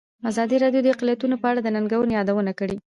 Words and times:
ازادي 0.29 0.57
راډیو 0.63 0.83
د 0.83 0.87
اقلیتونه 0.93 1.35
په 1.41 1.47
اړه 1.51 1.59
د 1.63 1.67
ننګونو 1.75 2.11
یادونه 2.19 2.51
کړې. 2.59 2.77